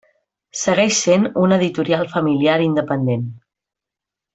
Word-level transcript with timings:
Segueix 0.61 0.95
sent 1.09 1.27
una 1.43 1.59
editorial 1.61 2.09
familiar 2.17 2.59
independent. 2.73 3.33